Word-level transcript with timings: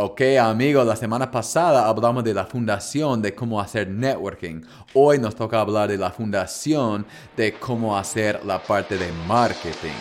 Ok 0.00 0.20
amigos, 0.40 0.86
la 0.86 0.94
semana 0.94 1.28
pasada 1.28 1.88
hablamos 1.88 2.22
de 2.22 2.32
la 2.32 2.46
fundación 2.46 3.20
de 3.20 3.34
cómo 3.34 3.60
hacer 3.60 3.88
networking. 3.88 4.60
Hoy 4.94 5.18
nos 5.18 5.34
toca 5.34 5.60
hablar 5.60 5.88
de 5.88 5.98
la 5.98 6.12
fundación 6.12 7.04
de 7.36 7.54
cómo 7.54 7.98
hacer 7.98 8.46
la 8.46 8.62
parte 8.62 8.96
de 8.96 9.10
marketing. 9.26 9.98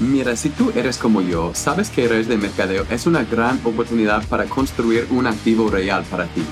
Mira, 0.00 0.34
si 0.34 0.48
tú 0.48 0.72
eres 0.74 0.98
como 0.98 1.20
yo, 1.20 1.52
sabes 1.54 1.90
que 1.90 2.08
redes 2.08 2.26
de 2.26 2.36
mercadeo 2.36 2.84
es 2.90 3.06
una 3.06 3.22
gran 3.22 3.60
oportunidad 3.64 4.26
para 4.26 4.46
construir 4.46 5.06
un 5.12 5.28
activo 5.28 5.70
real 5.70 6.02
para 6.10 6.24
ti. 6.26 6.42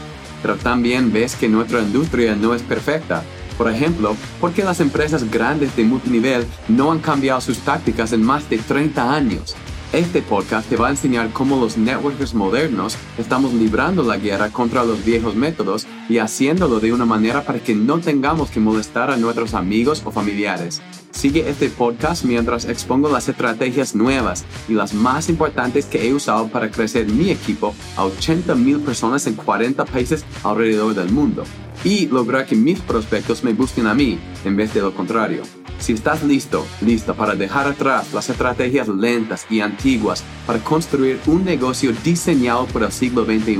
Pero 0.40 0.54
también 0.54 1.12
ves 1.12 1.34
que 1.34 1.48
nuestra 1.48 1.80
industria 1.80 2.36
no 2.36 2.54
es 2.54 2.62
perfecta. 2.62 3.24
Por 3.58 3.68
ejemplo, 3.68 4.14
¿por 4.40 4.52
qué 4.52 4.62
las 4.62 4.78
empresas 4.78 5.28
grandes 5.28 5.74
de 5.74 5.82
multinivel 5.82 6.46
no 6.68 6.92
han 6.92 7.00
cambiado 7.00 7.40
sus 7.40 7.58
tácticas 7.58 8.12
en 8.12 8.22
más 8.22 8.48
de 8.48 8.58
30 8.58 9.12
años? 9.12 9.56
Este 9.92 10.22
podcast 10.22 10.68
te 10.68 10.76
va 10.76 10.86
a 10.86 10.90
enseñar 10.90 11.32
cómo 11.32 11.56
los 11.56 11.76
networkers 11.76 12.32
modernos 12.32 12.96
estamos 13.18 13.52
librando 13.52 14.04
la 14.04 14.18
guerra 14.18 14.50
contra 14.50 14.84
los 14.84 15.04
viejos 15.04 15.34
métodos 15.34 15.84
y 16.08 16.18
haciéndolo 16.18 16.78
de 16.78 16.92
una 16.92 17.06
manera 17.06 17.44
para 17.44 17.58
que 17.58 17.74
no 17.74 17.98
tengamos 17.98 18.50
que 18.50 18.60
molestar 18.60 19.10
a 19.10 19.16
nuestros 19.16 19.52
amigos 19.52 20.02
o 20.04 20.12
familiares. 20.12 20.80
Sigue 21.10 21.50
este 21.50 21.68
podcast 21.70 22.24
mientras 22.24 22.66
expongo 22.66 23.08
las 23.08 23.28
estrategias 23.28 23.96
nuevas 23.96 24.44
y 24.68 24.74
las 24.74 24.94
más 24.94 25.28
importantes 25.28 25.86
que 25.86 26.06
he 26.06 26.14
usado 26.14 26.46
para 26.46 26.70
crecer 26.70 27.06
mi 27.08 27.30
equipo 27.30 27.74
a 27.96 28.04
80 28.04 28.54
mil 28.54 28.78
personas 28.78 29.26
en 29.26 29.34
40 29.34 29.84
países 29.86 30.24
alrededor 30.44 30.94
del 30.94 31.10
mundo 31.10 31.42
y 31.82 32.06
lograr 32.06 32.46
que 32.46 32.54
mis 32.54 32.78
prospectos 32.78 33.42
me 33.42 33.54
busquen 33.54 33.88
a 33.88 33.94
mí 33.94 34.20
en 34.44 34.56
vez 34.56 34.72
de 34.72 34.82
lo 34.82 34.94
contrario. 34.94 35.42
Si 35.80 35.94
estás 35.94 36.22
listo, 36.22 36.66
listo 36.82 37.14
para 37.14 37.34
dejar 37.34 37.66
atrás 37.66 38.12
las 38.12 38.28
estrategias 38.28 38.86
lentas 38.86 39.46
y 39.48 39.60
antiguas 39.60 40.22
para 40.46 40.58
construir 40.58 41.18
un 41.26 41.42
negocio 41.42 41.92
diseñado 42.04 42.66
para 42.66 42.86
el 42.86 42.92
siglo 42.92 43.24
XXI, 43.24 43.56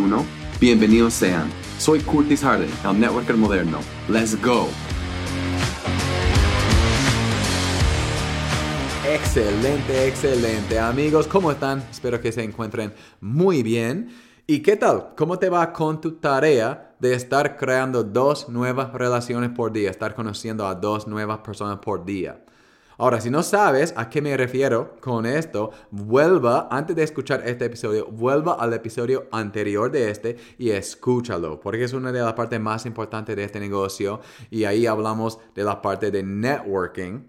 bienvenidos 0.61 1.15
sean. 1.15 1.51
Soy 1.79 2.01
Curtis 2.01 2.43
Harden, 2.43 2.69
el 2.85 3.01
networker 3.01 3.37
moderno. 3.37 3.79
Let's 4.07 4.41
go. 4.43 4.69
Excelente, 9.09 10.07
excelente. 10.07 10.79
Amigos, 10.79 11.27
¿cómo 11.27 11.51
están? 11.51 11.83
Espero 11.91 12.21
que 12.21 12.33
se 12.33 12.45
encuentren 12.45 12.93
muy 13.23 13.63
bien. 13.63 14.11
¿Y 14.53 14.63
qué 14.63 14.75
tal? 14.75 15.15
¿Cómo 15.17 15.39
te 15.39 15.49
va 15.49 15.73
con 15.73 16.01
tu 16.01 16.17
tarea 16.17 16.97
de 16.99 17.15
estar 17.15 17.57
creando 17.57 18.03
dos 18.03 18.49
nuevas 18.49 18.93
relaciones 18.93 19.51
por 19.51 19.71
día? 19.71 19.91
Estar 19.91 20.17
conociendo 20.17 20.67
a 20.67 20.75
dos 20.75 21.07
nuevas 21.07 21.39
personas 21.39 21.79
por 21.79 22.05
día. 22.05 22.45
Ahora, 22.99 23.21
si 23.21 23.31
no 23.31 23.45
sabes 23.45 23.95
a 23.97 24.11
qué 24.11 24.21
me 24.21 24.37
refiero 24.37 24.97
con 24.99 25.25
esto, 25.25 25.71
vuelva, 25.93 26.67
antes 26.69 26.97
de 26.97 27.05
escuchar 27.05 27.47
este 27.47 27.67
episodio, 27.67 28.09
vuelva 28.09 28.55
al 28.55 28.73
episodio 28.73 29.29
anterior 29.31 29.89
de 29.89 30.11
este 30.11 30.37
y 30.59 30.71
escúchalo, 30.71 31.61
porque 31.61 31.85
es 31.85 31.93
una 31.93 32.11
de 32.11 32.21
las 32.21 32.33
partes 32.33 32.59
más 32.59 32.87
importantes 32.87 33.37
de 33.37 33.45
este 33.45 33.61
negocio 33.61 34.21
y 34.51 34.65
ahí 34.65 34.85
hablamos 34.85 35.39
de 35.55 35.63
la 35.63 35.81
parte 35.81 36.11
de 36.11 36.25
networking 36.25 37.21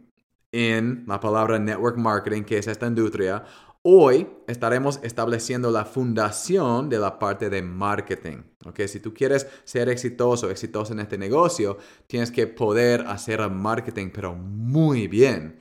en 0.51 1.05
la 1.07 1.19
palabra 1.19 1.59
network 1.59 1.97
marketing, 1.97 2.43
que 2.43 2.57
es 2.57 2.67
esta 2.67 2.87
industria. 2.87 3.43
Hoy 3.83 4.27
estaremos 4.45 4.99
estableciendo 5.01 5.71
la 5.71 5.85
fundación 5.85 6.87
de 6.87 6.99
la 6.99 7.17
parte 7.17 7.49
de 7.49 7.63
marketing. 7.63 8.43
¿ok? 8.63 8.81
Si 8.81 8.99
tú 8.99 9.11
quieres 9.11 9.47
ser 9.63 9.89
exitoso, 9.89 10.51
exitoso 10.51 10.93
en 10.93 10.99
este 10.99 11.17
negocio, 11.17 11.79
tienes 12.05 12.29
que 12.29 12.45
poder 12.45 13.01
hacer 13.07 13.49
marketing, 13.49 14.11
pero 14.13 14.35
muy 14.35 15.07
bien. 15.07 15.57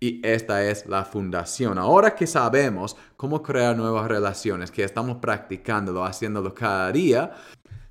Y 0.00 0.26
esta 0.26 0.64
es 0.64 0.86
la 0.86 1.04
fundación. 1.04 1.76
Ahora 1.76 2.14
que 2.14 2.26
sabemos 2.26 2.96
cómo 3.18 3.42
crear 3.42 3.76
nuevas 3.76 4.08
relaciones, 4.08 4.70
que 4.70 4.82
estamos 4.82 5.18
practicándolo, 5.18 6.02
haciéndolo 6.06 6.54
cada 6.54 6.90
día, 6.90 7.34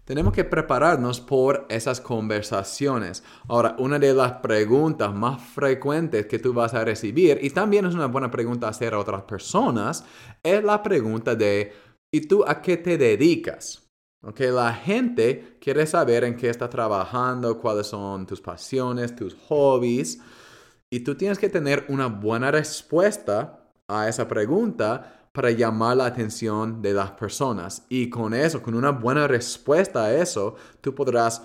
tenemos 0.09 0.33
que 0.33 0.43
prepararnos 0.43 1.21
por 1.21 1.67
esas 1.69 2.01
conversaciones. 2.01 3.23
Ahora, 3.47 3.75
una 3.77 3.99
de 3.99 4.11
las 4.11 4.31
preguntas 4.41 5.13
más 5.13 5.39
frecuentes 5.39 6.25
que 6.25 6.39
tú 6.39 6.51
vas 6.51 6.73
a 6.73 6.83
recibir, 6.83 7.37
y 7.43 7.51
también 7.51 7.85
es 7.85 7.93
una 7.93 8.07
buena 8.07 8.31
pregunta 8.31 8.67
hacer 8.67 8.95
a 8.95 8.99
otras 8.99 9.21
personas, 9.21 10.03
es 10.41 10.63
la 10.63 10.81
pregunta 10.81 11.35
de, 11.35 11.73
¿y 12.11 12.21
tú 12.21 12.43
a 12.43 12.59
qué 12.59 12.77
te 12.77 12.97
dedicas? 12.97 13.87
Okay, 14.23 14.49
la 14.49 14.73
gente 14.73 15.59
quiere 15.61 15.85
saber 15.85 16.23
en 16.23 16.35
qué 16.35 16.49
estás 16.49 16.71
trabajando, 16.71 17.59
cuáles 17.59 17.85
son 17.85 18.25
tus 18.25 18.41
pasiones, 18.41 19.15
tus 19.15 19.35
hobbies, 19.47 20.19
y 20.91 21.01
tú 21.01 21.13
tienes 21.13 21.37
que 21.37 21.49
tener 21.49 21.85
una 21.87 22.07
buena 22.07 22.49
respuesta 22.49 23.69
a 23.87 24.09
esa 24.09 24.27
pregunta 24.27 25.18
para 25.39 25.51
llamar 25.51 25.95
la 25.95 26.05
atención 26.07 26.81
de 26.81 26.91
las 26.91 27.11
personas. 27.11 27.85
Y 27.87 28.09
con 28.09 28.33
eso, 28.33 28.61
con 28.61 28.75
una 28.75 28.91
buena 28.91 29.25
respuesta 29.25 30.03
a 30.03 30.13
eso, 30.13 30.57
tú 30.81 30.93
podrás 30.93 31.41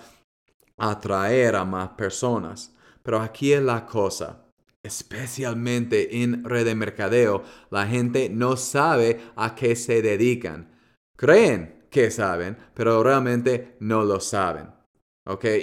atraer 0.77 1.55
a 1.55 1.63
más 1.63 1.91
personas. 1.91 2.75
Pero 3.01 3.21
aquí 3.21 3.53
es 3.53 3.61
la 3.61 3.85
cosa. 3.85 4.47
Especialmente 4.83 6.21
en 6.21 6.43
red 6.43 6.65
de 6.65 6.75
mercadeo, 6.75 7.43
la 7.69 7.87
gente 7.87 8.27
no 8.27 8.57
sabe 8.57 9.21
a 9.37 9.55
qué 9.55 9.77
se 9.77 10.01
dedican. 10.01 10.77
Creen 11.15 11.87
que 11.89 12.11
saben, 12.11 12.57
pero 12.73 13.01
realmente 13.01 13.77
no 13.79 14.03
lo 14.03 14.19
saben. 14.19 14.71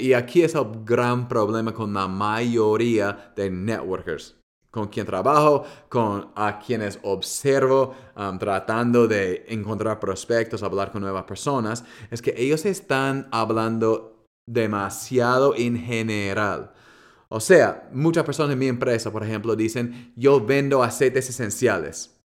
Y 0.00 0.14
aquí 0.14 0.42
es 0.42 0.54
el 0.54 0.84
gran 0.86 1.28
problema 1.28 1.74
con 1.74 1.92
la 1.92 2.08
mayoría 2.08 3.34
de 3.36 3.50
networkers 3.50 4.41
con 4.72 4.88
quien 4.88 5.04
trabajo, 5.04 5.64
con 5.90 6.30
a 6.34 6.58
quienes 6.58 6.98
observo, 7.02 7.94
tratando 8.40 9.06
de 9.06 9.44
encontrar 9.48 10.00
prospectos, 10.00 10.62
hablar 10.62 10.90
con 10.90 11.02
nuevas 11.02 11.24
personas, 11.24 11.84
es 12.10 12.22
que 12.22 12.34
ellos 12.38 12.64
están 12.64 13.28
hablando 13.30 14.26
demasiado 14.46 15.54
en 15.54 15.76
general. 15.78 16.72
O 17.28 17.38
sea, 17.38 17.90
muchas 17.92 18.24
personas 18.24 18.54
en 18.54 18.58
mi 18.60 18.66
empresa, 18.66 19.12
por 19.12 19.22
ejemplo, 19.22 19.54
dicen, 19.54 20.14
yo 20.16 20.40
vendo 20.44 20.82
aceites 20.82 21.28
esenciales. 21.28 22.18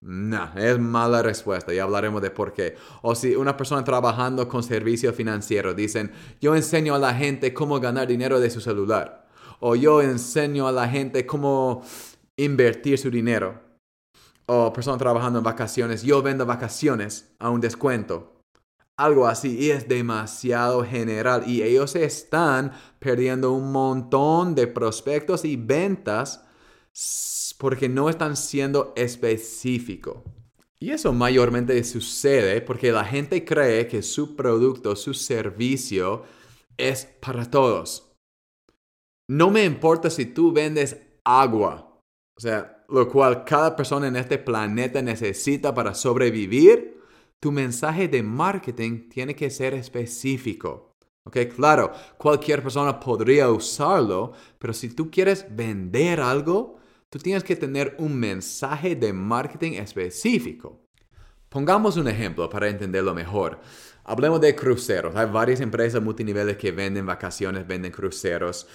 No, 0.00 0.50
es 0.56 0.78
mala 0.80 1.22
respuesta 1.22 1.72
y 1.72 1.78
hablaremos 1.78 2.20
de 2.20 2.32
por 2.32 2.52
qué. 2.52 2.74
O 3.02 3.14
si 3.14 3.36
una 3.36 3.56
persona 3.56 3.84
trabajando 3.84 4.48
con 4.48 4.64
servicios 4.64 5.14
financieros 5.14 5.76
dicen, 5.76 6.10
yo 6.40 6.56
enseño 6.56 6.96
a 6.96 6.98
la 6.98 7.14
gente 7.14 7.54
cómo 7.54 7.78
ganar 7.78 8.08
dinero 8.08 8.40
de 8.40 8.50
su 8.50 8.60
celular 8.60 9.25
o 9.60 9.76
yo 9.76 10.02
enseño 10.02 10.66
a 10.66 10.72
la 10.72 10.88
gente 10.88 11.26
cómo 11.26 11.82
invertir 12.36 12.98
su 12.98 13.10
dinero. 13.10 13.60
O 14.46 14.72
personas 14.72 14.98
trabajando 14.98 15.38
en 15.38 15.44
vacaciones, 15.44 16.02
yo 16.02 16.22
vendo 16.22 16.46
vacaciones 16.46 17.34
a 17.38 17.50
un 17.50 17.60
descuento. 17.60 18.32
Algo 18.96 19.26
así 19.26 19.58
y 19.58 19.70
es 19.70 19.88
demasiado 19.88 20.84
general 20.84 21.44
y 21.46 21.62
ellos 21.62 21.96
están 21.96 22.72
perdiendo 22.98 23.52
un 23.52 23.70
montón 23.70 24.54
de 24.54 24.66
prospectos 24.66 25.44
y 25.44 25.56
ventas 25.56 26.42
porque 27.58 27.88
no 27.88 28.08
están 28.08 28.36
siendo 28.36 28.94
específicos. 28.96 30.18
Y 30.78 30.90
eso 30.90 31.12
mayormente 31.12 31.82
sucede 31.84 32.60
porque 32.60 32.92
la 32.92 33.04
gente 33.04 33.44
cree 33.44 33.86
que 33.86 34.02
su 34.02 34.36
producto, 34.36 34.94
su 34.94 35.14
servicio 35.14 36.22
es 36.76 37.06
para 37.20 37.50
todos. 37.50 38.05
No 39.28 39.50
me 39.50 39.64
importa 39.64 40.08
si 40.08 40.26
tú 40.26 40.52
vendes 40.52 40.96
agua, 41.24 42.00
o 42.36 42.40
sea, 42.40 42.84
lo 42.88 43.08
cual 43.08 43.44
cada 43.44 43.74
persona 43.74 44.06
en 44.06 44.16
este 44.16 44.38
planeta 44.38 45.02
necesita 45.02 45.74
para 45.74 45.94
sobrevivir, 45.94 47.00
tu 47.40 47.50
mensaje 47.50 48.08
de 48.08 48.22
marketing 48.22 49.08
tiene 49.08 49.34
que 49.34 49.50
ser 49.50 49.74
específico. 49.74 50.94
Ok, 51.24 51.38
claro, 51.56 51.92
cualquier 52.16 52.62
persona 52.62 53.00
podría 53.00 53.50
usarlo, 53.50 54.32
pero 54.60 54.72
si 54.72 54.90
tú 54.90 55.10
quieres 55.10 55.44
vender 55.50 56.20
algo, 56.20 56.78
tú 57.10 57.18
tienes 57.18 57.42
que 57.42 57.56
tener 57.56 57.96
un 57.98 58.14
mensaje 58.14 58.94
de 58.94 59.12
marketing 59.12 59.72
específico. 59.72 60.86
Pongamos 61.48 61.96
un 61.96 62.06
ejemplo 62.06 62.48
para 62.48 62.68
entenderlo 62.68 63.12
mejor. 63.12 63.58
Hablemos 64.04 64.40
de 64.40 64.54
cruceros. 64.54 65.16
Hay 65.16 65.26
varias 65.26 65.60
empresas 65.60 66.00
multiniveles 66.00 66.56
que 66.56 66.70
venden 66.70 67.06
vacaciones, 67.06 67.66
venden 67.66 67.90
cruceros. 67.90 68.68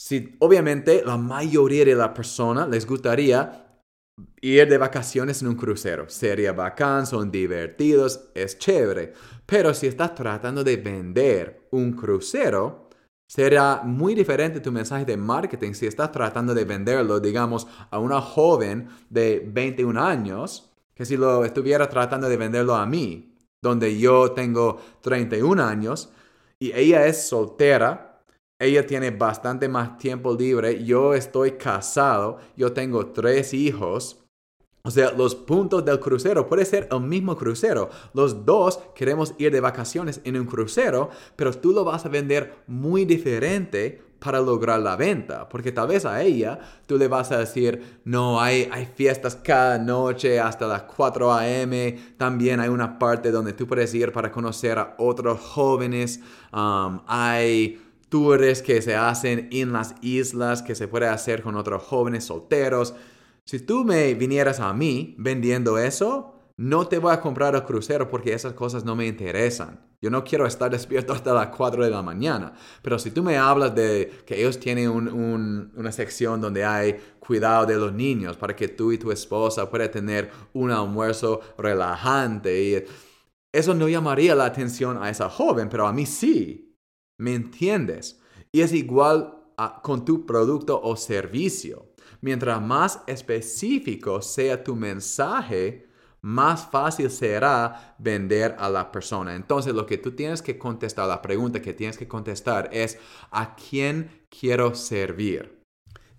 Si 0.00 0.36
obviamente 0.38 1.02
la 1.04 1.16
mayoría 1.16 1.84
de 1.84 1.96
las 1.96 2.10
personas 2.10 2.68
les 2.68 2.86
gustaría 2.86 3.82
ir 4.40 4.68
de 4.68 4.78
vacaciones 4.78 5.42
en 5.42 5.48
un 5.48 5.56
crucero, 5.56 6.08
sería 6.08 6.52
bacán, 6.52 7.04
son 7.04 7.32
divertidos, 7.32 8.30
es 8.32 8.60
chévere. 8.60 9.12
Pero 9.44 9.74
si 9.74 9.88
estás 9.88 10.14
tratando 10.14 10.62
de 10.62 10.76
vender 10.76 11.66
un 11.72 11.94
crucero, 11.94 12.90
será 13.26 13.82
muy 13.82 14.14
diferente 14.14 14.60
tu 14.60 14.70
mensaje 14.70 15.04
de 15.04 15.16
marketing 15.16 15.72
si 15.72 15.88
estás 15.88 16.12
tratando 16.12 16.54
de 16.54 16.64
venderlo, 16.64 17.18
digamos, 17.18 17.66
a 17.90 17.98
una 17.98 18.20
joven 18.20 18.88
de 19.10 19.50
21 19.52 20.00
años, 20.00 20.70
que 20.94 21.04
si 21.04 21.16
lo 21.16 21.44
estuviera 21.44 21.88
tratando 21.88 22.28
de 22.28 22.36
venderlo 22.36 22.76
a 22.76 22.86
mí, 22.86 23.34
donde 23.60 23.98
yo 23.98 24.30
tengo 24.30 24.80
31 25.00 25.60
años 25.60 26.12
y 26.60 26.70
ella 26.72 27.04
es 27.08 27.26
soltera, 27.26 28.07
ella 28.58 28.86
tiene 28.86 29.10
bastante 29.10 29.68
más 29.68 29.98
tiempo 29.98 30.34
libre. 30.34 30.84
Yo 30.84 31.14
estoy 31.14 31.52
casado, 31.52 32.38
yo 32.56 32.72
tengo 32.72 33.06
tres 33.06 33.54
hijos. 33.54 34.24
O 34.82 34.90
sea, 34.90 35.12
los 35.12 35.34
puntos 35.34 35.84
del 35.84 36.00
crucero 36.00 36.48
puede 36.48 36.64
ser 36.64 36.88
el 36.90 37.00
mismo 37.00 37.36
crucero. 37.36 37.90
Los 38.14 38.46
dos 38.46 38.80
queremos 38.94 39.34
ir 39.38 39.52
de 39.52 39.60
vacaciones 39.60 40.20
en 40.24 40.36
un 40.36 40.46
crucero, 40.46 41.10
pero 41.36 41.52
tú 41.52 41.72
lo 41.72 41.84
vas 41.84 42.06
a 42.06 42.08
vender 42.08 42.62
muy 42.66 43.04
diferente 43.04 44.02
para 44.18 44.40
lograr 44.40 44.80
la 44.80 44.96
venta. 44.96 45.48
Porque 45.48 45.72
tal 45.72 45.88
vez 45.88 46.04
a 46.04 46.22
ella 46.22 46.58
tú 46.86 46.96
le 46.96 47.06
vas 47.06 47.30
a 47.32 47.38
decir, 47.38 48.00
no, 48.04 48.40
hay, 48.40 48.68
hay 48.72 48.86
fiestas 48.86 49.36
cada 49.36 49.78
noche 49.78 50.40
hasta 50.40 50.66
las 50.66 50.82
4 50.82 51.32
a.m. 51.32 51.98
También 52.16 52.58
hay 52.58 52.68
una 52.68 52.98
parte 52.98 53.30
donde 53.30 53.52
tú 53.52 53.66
puedes 53.66 53.92
ir 53.94 54.10
para 54.12 54.32
conocer 54.32 54.78
a 54.78 54.94
otros 54.98 55.38
jóvenes. 55.40 56.20
Um, 56.52 57.00
hay 57.06 57.87
tours 58.08 58.62
que 58.62 58.82
se 58.82 58.94
hacen 58.96 59.48
en 59.52 59.72
las 59.72 59.94
islas 60.02 60.62
que 60.62 60.74
se 60.74 60.88
puede 60.88 61.08
hacer 61.08 61.42
con 61.42 61.56
otros 61.56 61.82
jóvenes 61.82 62.24
solteros. 62.24 62.94
Si 63.44 63.60
tú 63.60 63.84
me 63.84 64.14
vinieras 64.14 64.60
a 64.60 64.72
mí 64.72 65.14
vendiendo 65.18 65.78
eso, 65.78 66.34
no 66.56 66.88
te 66.88 66.98
voy 66.98 67.12
a 67.12 67.20
comprar 67.20 67.54
el 67.54 67.64
crucero 67.64 68.08
porque 68.10 68.32
esas 68.32 68.52
cosas 68.52 68.84
no 68.84 68.96
me 68.96 69.06
interesan. 69.06 69.80
Yo 70.00 70.10
no 70.10 70.22
quiero 70.22 70.46
estar 70.46 70.70
despierto 70.70 71.12
hasta 71.12 71.32
las 71.32 71.48
4 71.48 71.84
de 71.84 71.90
la 71.90 72.02
mañana. 72.02 72.52
Pero 72.82 72.98
si 72.98 73.10
tú 73.10 73.22
me 73.22 73.36
hablas 73.36 73.74
de 73.74 74.22
que 74.26 74.38
ellos 74.38 74.58
tienen 74.60 74.90
una 74.90 75.92
sección 75.92 76.40
donde 76.40 76.64
hay 76.64 76.96
cuidado 77.18 77.66
de 77.66 77.76
los 77.76 77.92
niños 77.92 78.36
para 78.36 78.54
que 78.54 78.68
tú 78.68 78.92
y 78.92 78.98
tu 78.98 79.10
esposa 79.10 79.70
puedan 79.70 79.90
tener 79.90 80.30
un 80.52 80.70
almuerzo 80.70 81.40
relajante, 81.58 82.62
y 82.62 82.84
eso 83.52 83.74
no 83.74 83.88
llamaría 83.88 84.34
la 84.34 84.44
atención 84.44 85.02
a 85.02 85.10
esa 85.10 85.28
joven, 85.28 85.68
pero 85.68 85.86
a 85.86 85.92
mí 85.92 86.06
sí. 86.06 86.67
¿Me 87.18 87.34
entiendes? 87.34 88.20
Y 88.52 88.62
es 88.62 88.72
igual 88.72 89.34
con 89.82 90.04
tu 90.04 90.24
producto 90.24 90.80
o 90.80 90.96
servicio. 90.96 91.92
Mientras 92.20 92.62
más 92.62 93.02
específico 93.06 94.22
sea 94.22 94.62
tu 94.62 94.74
mensaje, 94.74 95.88
más 96.20 96.66
fácil 96.70 97.10
será 97.10 97.96
vender 97.98 98.56
a 98.58 98.68
la 98.70 98.90
persona. 98.90 99.34
Entonces 99.34 99.74
lo 99.74 99.86
que 99.86 99.98
tú 99.98 100.12
tienes 100.12 100.42
que 100.42 100.58
contestar, 100.58 101.08
la 101.08 101.22
pregunta 101.22 101.60
que 101.60 101.74
tienes 101.74 101.98
que 101.98 102.08
contestar 102.08 102.70
es, 102.72 102.98
¿a 103.30 103.54
quién 103.54 104.26
quiero 104.30 104.74
servir? 104.74 105.57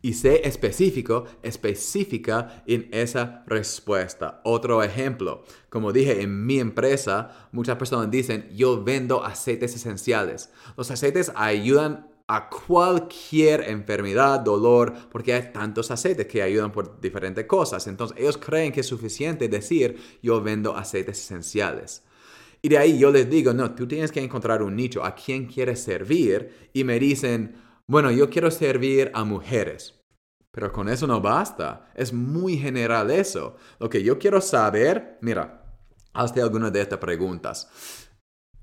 Y 0.01 0.13
sé 0.13 0.47
específico, 0.47 1.25
específica 1.43 2.63
en 2.65 2.87
esa 2.91 3.43
respuesta. 3.47 4.39
Otro 4.45 4.81
ejemplo, 4.81 5.43
como 5.69 5.91
dije, 5.91 6.21
en 6.21 6.45
mi 6.45 6.59
empresa, 6.59 7.49
muchas 7.51 7.75
personas 7.75 8.09
dicen, 8.09 8.49
yo 8.55 8.81
vendo 8.81 9.25
aceites 9.25 9.75
esenciales. 9.75 10.51
Los 10.77 10.89
aceites 10.89 11.31
ayudan 11.35 12.07
a 12.27 12.47
cualquier 12.47 13.67
enfermedad, 13.69 14.39
dolor, 14.39 14.93
porque 15.11 15.33
hay 15.33 15.51
tantos 15.51 15.89
aceites 15.89 16.27
que 16.27 16.43
ayudan 16.43 16.71
por 16.71 17.01
diferentes 17.01 17.45
cosas. 17.45 17.87
Entonces 17.87 18.15
ellos 18.19 18.37
creen 18.37 18.71
que 18.71 18.81
es 18.81 18.87
suficiente 18.87 19.49
decir 19.49 19.97
yo 20.21 20.39
vendo 20.39 20.77
aceites 20.77 21.19
esenciales. 21.19 22.03
Y 22.61 22.69
de 22.69 22.77
ahí 22.77 22.99
yo 22.99 23.11
les 23.11 23.29
digo, 23.29 23.51
no, 23.51 23.73
tú 23.73 23.87
tienes 23.87 24.11
que 24.11 24.21
encontrar 24.21 24.61
un 24.61 24.75
nicho, 24.75 25.03
a 25.03 25.15
quién 25.15 25.47
quieres 25.47 25.81
servir. 25.81 26.69
Y 26.71 26.83
me 26.83 26.99
dicen, 26.99 27.55
bueno, 27.89 28.11
yo 28.11 28.29
quiero 28.29 28.51
servir 28.51 29.09
a 29.15 29.23
mujeres. 29.23 29.99
Pero 30.51 30.71
con 30.71 30.89
eso 30.89 31.07
no 31.07 31.21
basta. 31.21 31.91
Es 31.95 32.13
muy 32.13 32.55
general 32.55 33.09
eso. 33.09 33.55
Lo 33.79 33.89
que 33.89 34.03
yo 34.03 34.19
quiero 34.19 34.41
saber, 34.41 35.17
mira, 35.21 35.63
hazte 36.13 36.39
alguna 36.39 36.69
de 36.69 36.81
estas 36.81 36.99
preguntas. 36.99 38.07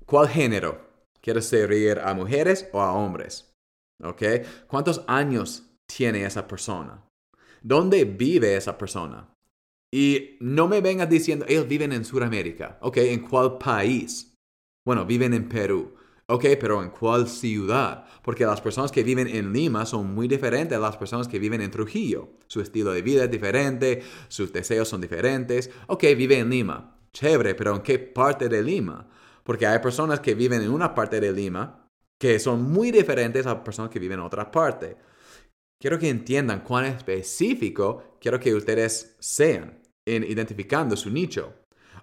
¿Cuál 0.05 0.29
género? 0.29 0.79
¿Quieres 1.19 1.45
servir 1.45 1.99
a 1.99 2.13
mujeres 2.13 2.69
o 2.71 2.79
a 2.79 2.93
hombres? 2.93 3.53
¿Ok? 4.01 4.23
¿Cuántos 4.65 5.03
años 5.07 5.75
tiene 5.85 6.25
esa 6.25 6.47
persona? 6.47 7.05
¿Dónde 7.61 8.05
vive 8.05 8.55
esa 8.55 8.77
persona? 8.77 9.33
Y 9.93 10.37
no 10.39 10.69
me 10.69 10.79
vengas 10.79 11.09
diciendo, 11.09 11.43
ellos 11.49 11.67
viven 11.67 11.91
en 11.91 12.05
Sudamérica. 12.05 12.77
¿Ok? 12.79 12.95
¿En 12.97 13.27
cuál 13.27 13.57
país? 13.57 14.33
Bueno, 14.85 15.05
viven 15.05 15.33
en 15.33 15.49
Perú. 15.49 15.96
Ok, 16.29 16.43
pero 16.59 16.83
¿en 16.83 16.89
cuál 16.89 17.29
ciudad? 17.29 18.05
Porque 18.21 18.45
las 18.45 18.59
personas 18.59 18.91
que 18.91 19.01
viven 19.01 19.27
en 19.27 19.53
Lima 19.53 19.85
son 19.85 20.13
muy 20.13 20.27
diferentes 20.27 20.77
a 20.77 20.81
las 20.81 20.97
personas 20.97 21.25
que 21.29 21.39
viven 21.39 21.61
en 21.61 21.71
Trujillo. 21.71 22.27
Su 22.47 22.59
estilo 22.59 22.91
de 22.91 23.01
vida 23.01 23.23
es 23.23 23.31
diferente, 23.31 24.03
sus 24.27 24.51
deseos 24.51 24.89
son 24.89 24.99
diferentes. 24.99 25.69
Ok, 25.87 26.03
vive 26.17 26.37
en 26.39 26.49
Lima. 26.49 26.99
Chévere, 27.13 27.55
pero 27.55 27.75
¿en 27.75 27.81
qué 27.81 27.97
parte 27.97 28.49
de 28.49 28.61
Lima? 28.61 29.07
Porque 29.45 29.65
hay 29.65 29.79
personas 29.79 30.19
que 30.19 30.35
viven 30.35 30.61
en 30.61 30.71
una 30.71 30.93
parte 30.93 31.21
de 31.21 31.31
Lima 31.31 31.87
que 32.19 32.39
son 32.39 32.61
muy 32.61 32.91
diferentes 32.91 33.45
a 33.45 33.63
personas 33.63 33.89
que 33.89 33.99
viven 33.99 34.19
en 34.19 34.25
otra 34.25 34.51
parte. 34.51 34.97
Quiero 35.79 35.97
que 35.97 36.09
entiendan 36.09 36.61
cuán 36.61 36.85
específico 36.85 38.17
quiero 38.19 38.37
que 38.39 38.53
ustedes 38.53 39.15
sean 39.19 39.81
en 40.05 40.23
identificando 40.23 40.97
su 40.97 41.09
nicho. 41.09 41.53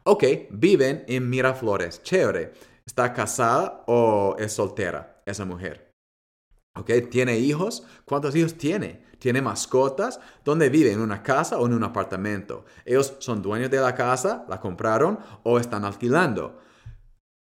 Ok, 0.05 0.25
viven 0.51 1.05
en 1.09 1.29
Miraflores, 1.29 2.03
chévere. 2.03 2.53
¿Está 2.87 3.13
casada 3.13 3.83
o 3.87 4.37
es 4.39 4.53
soltera 4.53 5.23
esa 5.25 5.45
mujer? 5.45 5.91
Ok, 6.77 6.91
¿tiene 7.11 7.39
hijos? 7.39 7.87
¿Cuántos 8.05 8.35
hijos 8.35 8.55
tiene? 8.55 9.05
¿Tiene 9.19 9.41
mascotas? 9.41 10.21
¿Dónde 10.45 10.69
vive? 10.69 10.93
¿En 10.93 11.01
una 11.01 11.23
casa 11.23 11.59
o 11.59 11.67
en 11.67 11.73
un 11.73 11.85
apartamento? 11.85 12.65
¿Ellos 12.85 13.15
son 13.21 13.43
dueños 13.43 13.71
de 13.71 13.81
la 13.81 13.95
casa? 13.95 14.45
¿La 14.49 14.61
compraron 14.61 15.19
o 15.45 15.59
están 15.59 15.85
alquilando? 15.85 16.59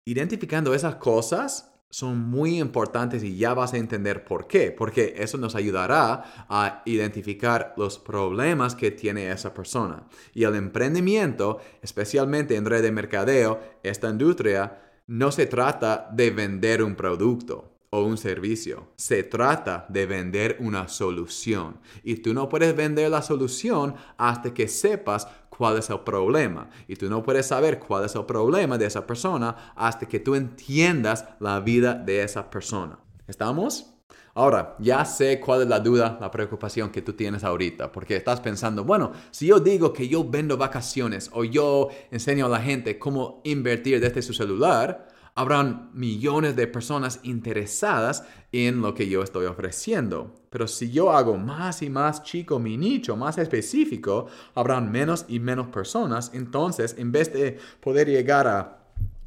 Identificando 0.08 0.74
esas 0.74 0.96
cosas 0.96 1.72
son 1.90 2.20
muy 2.20 2.60
importantes 2.60 3.24
y 3.24 3.38
ya 3.38 3.54
vas 3.54 3.74
a 3.74 3.78
entender 3.78 4.26
por 4.26 4.48
qué, 4.48 4.72
porque 4.72 5.16
eso 5.18 5.38
nos 5.38 5.56
ayudará 5.56 6.46
a 6.50 6.82
identificar 6.86 7.74
los 7.78 7.98
problemas 7.98 8.76
que 8.76 8.92
tiene 8.92 9.32
esa 9.32 9.54
persona. 9.54 10.08
Y 10.34 10.44
el 10.44 10.56
emprendimiento, 10.56 11.60
especialmente 11.82 12.58
en 12.58 12.66
red 12.66 12.84
de 12.84 12.92
mercadeo, 12.92 13.60
esta 13.82 14.10
industria, 14.10 14.85
no 15.08 15.32
se 15.32 15.46
trata 15.46 16.10
de 16.12 16.32
vender 16.32 16.84
un 16.84 16.96
producto 16.96 17.76
o 17.92 18.04
un 18.04 18.18
servicio. 18.18 18.92
Se 18.98 19.24
trata 19.24 19.86
de 19.90 20.06
vender 20.06 20.58
una 20.60 20.88
solución. 20.88 21.80
Y 22.04 22.18
tú 22.18 22.34
no 22.34 22.50
puedes 22.50 22.76
vender 22.76 23.10
la 23.10 23.22
solución 23.22 23.96
hasta 24.18 24.54
que 24.54 24.68
sepas 24.68 25.28
cuál 25.50 25.78
es 25.78 25.90
el 25.90 26.02
problema. 26.02 26.70
Y 26.88 26.96
tú 26.96 27.10
no 27.10 27.24
puedes 27.24 27.46
saber 27.46 27.80
cuál 27.80 28.06
es 28.06 28.16
el 28.16 28.26
problema 28.26 28.78
de 28.78 28.86
esa 28.86 29.08
persona 29.08 29.74
hasta 29.76 30.08
que 30.08 30.20
tú 30.20 30.36
entiendas 30.36 31.26
la 31.40 31.60
vida 31.60 31.94
de 31.94 32.24
esa 32.24 32.50
persona. 32.50 33.00
¿Estamos? 33.28 33.95
Ahora, 34.38 34.76
ya 34.80 35.06
sé 35.06 35.40
cuál 35.40 35.62
es 35.62 35.68
la 35.70 35.80
duda, 35.80 36.18
la 36.20 36.30
preocupación 36.30 36.90
que 36.90 37.02
tú 37.02 37.14
tienes 37.14 37.46
ahorita, 37.46 37.90
porque 37.90 38.18
estás 38.18 38.42
pensando, 38.42 38.84
bueno, 38.84 39.14
si 39.32 39.48
yo 39.48 39.62
digo 39.62 39.94
que 39.94 40.10
yo 40.10 40.26
vendo 40.26 40.58
vacaciones 40.58 41.30
o 41.32 41.46
yo 41.46 41.88
enseño 42.12 42.48
a 42.48 42.50
la 42.50 42.60
gente 42.60 43.00
cómo 43.00 43.40
invertir 43.46 44.02
desde 44.02 44.22
su 44.22 44.34
celular, 44.34 45.08
habrán 45.36 45.90
millones 45.94 46.58
de 46.58 46.68
personas 46.68 47.22
interesadas 47.24 48.26
en 48.52 48.82
lo 48.82 48.94
que 48.94 49.08
yo 49.08 49.24
estoy 49.24 49.46
ofreciendo. 49.46 50.36
Pero 50.50 50.68
si 50.68 50.92
yo 50.92 51.12
hago 51.12 51.38
más 51.38 51.82
y 51.82 51.90
más 51.90 52.24
chico 52.24 52.60
mi 52.60 52.76
nicho, 52.76 53.16
más 53.16 53.38
específico, 53.38 54.28
habrán 54.54 54.92
menos 54.92 55.24
y 55.30 55.40
menos 55.40 55.68
personas. 55.68 56.32
Entonces, 56.34 56.96
en 56.98 57.14
vez 57.14 57.32
de 57.32 57.58
poder 57.80 58.10
llegar 58.10 58.48
a 58.48 58.85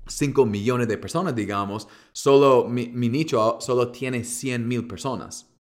5 0.08 0.46
millones 0.46 0.88
de 0.88 0.98
personas, 0.98 1.34
digamos, 1.34 1.88
solo 2.12 2.66
mi, 2.68 2.86
nicho 2.86 3.58
solo 3.60 3.90
tiene 3.90 4.24
100 4.24 4.66
mil 4.66 4.86
personas. 4.86 5.54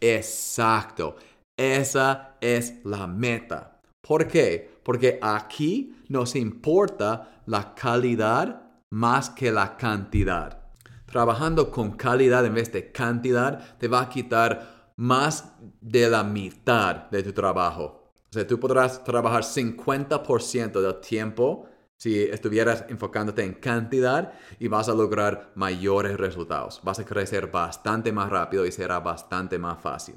Exacto. 0.00 1.16
Esa 1.56 2.36
es 2.40 2.84
la 2.84 3.06
meta. 3.06 3.80
¿Por 4.06 4.26
qué? 4.26 4.80
Porque 4.82 5.18
aquí 5.22 5.96
nos 6.08 6.36
importa 6.36 7.42
la 7.46 7.74
calidad 7.74 8.62
más 8.90 9.30
que 9.30 9.50
la 9.50 9.76
cantidad. 9.76 10.72
Trabajando 11.06 11.70
con 11.70 11.92
calidad 11.92 12.44
en 12.44 12.54
vez 12.54 12.72
de 12.72 12.90
cantidad 12.90 13.78
te 13.78 13.88
va 13.88 14.02
a 14.02 14.08
quitar 14.08 14.92
más 14.96 15.52
de 15.80 16.08
la 16.08 16.24
mitad 16.24 17.08
de 17.10 17.22
tu 17.22 17.32
trabajo. 17.32 18.10
O 18.30 18.32
sea, 18.32 18.46
tú 18.46 18.58
podrás 18.58 19.04
trabajar 19.04 19.44
50% 19.44 20.80
del 20.80 21.00
tiempo 21.00 21.66
si 21.96 22.22
estuvieras 22.22 22.84
enfocándote 22.88 23.42
en 23.44 23.54
cantidad 23.54 24.32
y 24.58 24.68
vas 24.68 24.88
a 24.88 24.94
lograr 24.94 25.52
mayores 25.54 26.18
resultados. 26.18 26.80
Vas 26.82 26.98
a 26.98 27.04
crecer 27.04 27.50
bastante 27.50 28.12
más 28.12 28.30
rápido 28.30 28.66
y 28.66 28.72
será 28.72 29.00
bastante 29.00 29.58
más 29.58 29.80
fácil. 29.80 30.16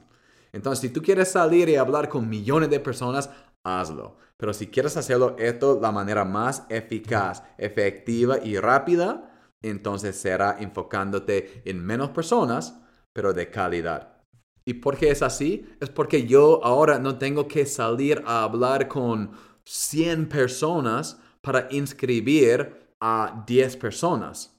Entonces, 0.52 0.82
si 0.82 0.90
tú 0.90 1.02
quieres 1.02 1.32
salir 1.32 1.70
y 1.70 1.76
hablar 1.76 2.10
con 2.10 2.28
millones 2.28 2.70
de 2.70 2.80
personas, 2.80 3.30
hazlo. 3.64 4.18
Pero 4.38 4.54
si 4.54 4.68
quieres 4.68 4.98
hacerlo 4.98 5.36
esto 5.40 5.80
la 5.82 5.92
manera 5.92 6.26
más 6.26 6.66
eficaz, 6.70 7.44
efectiva 7.58 8.38
y 8.44 8.58
rápida, 8.58 9.32
entonces 9.62 10.16
será 10.16 10.58
enfocándote 10.60 11.62
en 11.66 11.84
menos 11.84 12.10
personas, 12.10 12.80
pero 13.14 13.34
de 13.34 13.50
calidad. 13.50 14.18
¿Y 14.66 14.76
por 14.76 14.98
qué 14.98 15.12
es 15.12 15.22
así? 15.22 15.66
Es 15.80 15.90
porque 15.90 16.28
yo 16.28 16.64
ahora 16.64 17.00
no 17.00 17.18
tengo 17.18 17.48
que 17.48 17.66
salir 17.66 18.22
a 18.26 18.44
hablar 18.44 18.88
con 18.88 19.32
100 19.64 20.30
personas 20.30 21.20
para 21.42 21.68
inscribir 21.72 22.96
a 23.00 23.44
10 23.48 23.78
personas. 23.78 24.54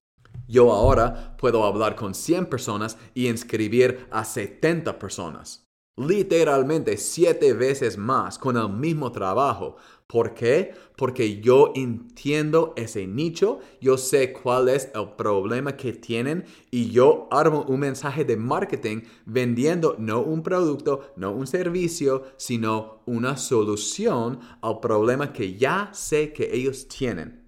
Yo 0.47 0.73
ahora 0.73 1.37
puedo 1.37 1.65
hablar 1.65 1.95
con 1.95 2.15
100 2.15 2.47
personas 2.47 2.97
y 3.15 3.29
inscribir 3.29 4.07
a 4.11 4.25
70 4.25 4.99
personas. 4.99 5.68
Literalmente 5.99 6.97
siete 6.97 7.53
veces 7.53 7.99
más 7.99 8.39
con 8.39 8.57
el 8.57 8.69
mismo 8.69 9.13
trabajo. 9.13 9.77
¿Por 10.07 10.33
qué? 10.33 10.73
Porque 10.97 11.41
yo 11.41 11.73
entiendo 11.77 12.73
ese 12.77 13.07
nicho, 13.07 13.61
yo 13.79 13.99
sé 13.99 14.33
cuál 14.33 14.71
es 14.71 14.91
el 14.95 15.11
problema 15.11 15.77
que 15.77 15.93
tienen 15.93 16.47
y 16.71 16.91
yo 16.91 17.29
armo 17.31 17.67
un 17.69 17.81
mensaje 17.81 18.25
de 18.25 18.39
marketing 18.39 19.03
vendiendo 19.27 19.97
no 19.99 20.23
un 20.23 20.43
producto, 20.43 21.13
no 21.17 21.33
un 21.33 21.47
servicio, 21.47 22.25
sino 22.39 23.03
una 23.05 23.37
solución 23.37 24.41
al 24.63 24.81
problema 24.81 25.33
que 25.33 25.59
ya 25.59 25.91
sé 25.93 26.33
que 26.33 26.55
ellos 26.57 26.89
tienen. 26.89 27.45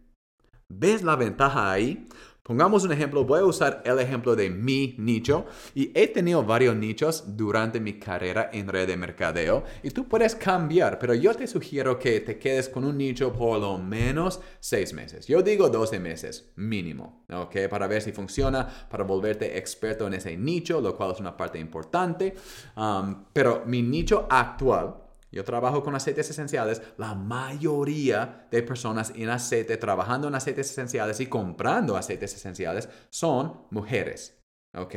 ¿Ves 0.69 1.03
la 1.03 1.17
ventaja 1.17 1.73
ahí? 1.73 2.07
Pongamos 2.51 2.83
un 2.83 2.91
ejemplo, 2.91 3.25
voy 3.25 3.39
a 3.39 3.45
usar 3.45 3.81
el 3.85 4.01
ejemplo 4.01 4.35
de 4.35 4.51
mi 4.51 4.97
nicho 4.99 5.47
y 5.73 5.93
he 5.95 6.09
tenido 6.09 6.43
varios 6.43 6.75
nichos 6.75 7.37
durante 7.37 7.79
mi 7.79 8.01
carrera 8.01 8.51
en 8.53 8.67
red 8.67 8.89
de 8.89 8.97
mercadeo 8.97 9.63
y 9.85 9.91
tú 9.91 10.09
puedes 10.09 10.35
cambiar, 10.35 10.99
pero 10.99 11.15
yo 11.15 11.33
te 11.33 11.47
sugiero 11.47 11.97
que 11.97 12.19
te 12.19 12.41
quedes 12.41 12.69
con 12.69 12.83
un 12.83 12.99
nicho 12.99 13.33
por 13.33 13.61
lo 13.61 13.79
menos 13.79 14.41
6 14.59 14.95
meses. 14.95 15.29
Yo 15.29 15.43
digo 15.43 15.69
12 15.69 16.01
meses 16.01 16.51
mínimo, 16.57 17.25
¿ok? 17.33 17.69
Para 17.71 17.87
ver 17.87 18.03
si 18.03 18.11
funciona, 18.11 18.67
para 18.91 19.05
volverte 19.05 19.57
experto 19.57 20.09
en 20.09 20.15
ese 20.15 20.37
nicho, 20.37 20.81
lo 20.81 20.97
cual 20.97 21.13
es 21.13 21.21
una 21.21 21.37
parte 21.37 21.61
importante. 21.61 22.35
Um, 22.77 23.27
pero 23.33 23.63
mi 23.65 23.81
nicho 23.81 24.27
actual 24.29 25.00
yo 25.33 25.45
trabajo 25.45 25.83
con 25.83 25.95
aceites 25.95 26.31
esenciales. 26.31 26.83
La 26.97 27.15
mayoría 27.15 28.49
de 28.51 28.63
personas 28.63 29.13
en 29.15 29.29
aceite, 29.29 29.77
trabajando 29.77 30.29
en 30.29 30.35
aceites 30.35 30.71
esenciales 30.71 31.21
y 31.21 31.27
comprando 31.27 31.97
aceites 31.97 32.35
esenciales, 32.35 32.89
son 33.11 33.67
mujeres. 33.71 34.41
¿Ok? 34.75 34.95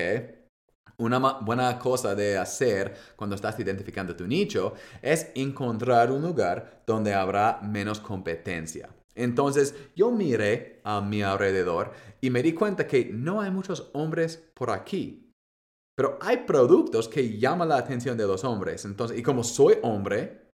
Una 0.97 1.17
buena 1.17 1.79
cosa 1.79 2.13
de 2.13 2.37
hacer 2.37 2.95
cuando 3.15 3.35
estás 3.35 3.59
identificando 3.59 4.15
tu 4.15 4.27
nicho 4.27 4.73
es 5.01 5.31
encontrar 5.35 6.11
un 6.11 6.21
lugar 6.21 6.83
donde 6.85 7.13
habrá 7.13 7.59
menos 7.63 7.99
competencia. 7.99 8.89
Entonces 9.15 9.75
yo 9.95 10.11
miré 10.11 10.81
a 10.83 11.01
mi 11.01 11.21
alrededor 11.21 11.93
y 12.21 12.29
me 12.29 12.43
di 12.43 12.53
cuenta 12.53 12.87
que 12.87 13.05
no 13.05 13.41
hay 13.41 13.51
muchos 13.51 13.89
hombres 13.93 14.43
por 14.53 14.71
aquí. 14.71 15.22
Pero 15.95 16.17
hay 16.21 16.37
productos 16.37 17.07
que 17.07 17.37
llaman 17.37 17.69
la 17.69 17.77
atención 17.77 18.17
de 18.17 18.25
los 18.25 18.43
hombres. 18.43 18.85
Entonces, 18.85 19.17
y 19.17 19.23
como 19.23 19.43
soy 19.43 19.75
hombre, 19.83 20.49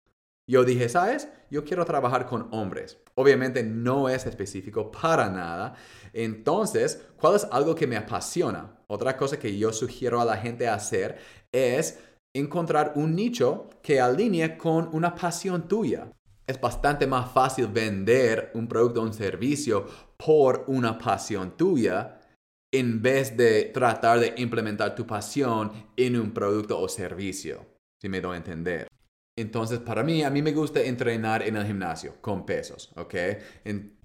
yo 0.50 0.64
dije, 0.64 0.88
¿sabes? 0.88 1.28
Yo 1.52 1.66
quiero 1.66 1.84
trabajar 1.86 2.26
con 2.26 2.48
hombres. 2.52 2.98
Obviamente 3.16 3.64
no 3.64 4.08
es 4.08 4.26
específico 4.26 4.90
para 4.90 5.30
nada. 5.30 5.76
Entonces, 6.14 7.04
¿cuál 7.18 7.36
es 7.36 7.48
algo 7.52 7.76
que 7.76 7.86
me 7.86 7.98
apasiona? 7.98 8.80
Otra 8.88 9.18
cosa 9.18 9.38
que 9.38 9.58
yo 9.58 9.74
sugiero 9.74 10.22
a 10.22 10.26
la 10.26 10.38
gente 10.38 10.68
hacer 10.68 11.18
es 11.52 12.00
encontrar 12.34 12.94
un 12.96 13.16
nicho 13.16 13.70
que 13.82 14.00
alinee 14.00 14.58
con 14.58 14.90
una 14.94 15.14
pasión 15.14 15.68
tuya. 15.68 16.12
Es 16.48 16.62
bastante 16.62 17.06
más 17.06 17.30
fácil 17.30 17.68
vender 17.68 18.52
un 18.54 18.68
producto 18.70 19.02
o 19.02 19.04
un 19.04 19.14
servicio 19.14 19.86
por 20.16 20.64
una 20.68 20.98
pasión 20.98 21.58
tuya 21.58 22.17
en 22.74 23.02
vez 23.02 23.36
de 23.38 23.66
tratar 23.74 24.20
de 24.20 24.34
implementar 24.38 24.96
tu 24.96 25.06
pasión 25.06 25.72
en 25.96 26.20
un 26.20 26.32
producto 26.34 26.80
o 26.80 26.88
servicio, 26.88 27.66
si 28.02 28.10
me 28.10 28.22
doy 28.22 28.36
a 28.36 28.38
entender. 28.38 28.88
Entonces, 29.38 29.80
para 29.80 30.04
mí, 30.04 30.24
a 30.24 30.32
mí 30.32 30.42
me 30.42 30.52
gusta 30.52 30.82
entrenar 30.82 31.44
en 31.44 31.56
el 31.58 31.66
gimnasio 31.66 32.16
con 32.22 32.46
pesos, 32.46 32.92
¿ok? 32.96 33.16